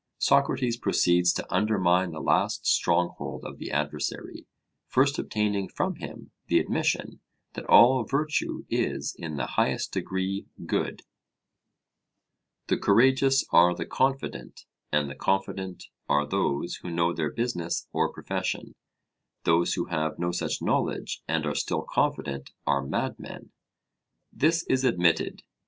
[0.17, 4.47] Socrates proceeds to undermine the last stronghold of the adversary,
[4.87, 7.19] first obtaining from him the admission
[7.53, 11.03] that all virtue is in the highest degree good:
[12.65, 18.11] The courageous are the confident; and the confident are those who know their business or
[18.11, 18.73] profession:
[19.43, 23.51] those who have no such knowledge and are still confident are madmen.
[24.33, 25.43] This is admitted.